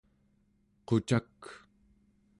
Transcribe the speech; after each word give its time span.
qucak 0.87 1.39